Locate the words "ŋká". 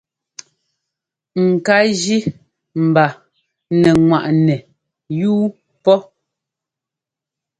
1.49-1.75